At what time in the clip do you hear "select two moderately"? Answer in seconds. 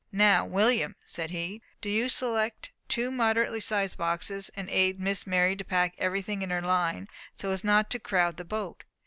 2.09-3.59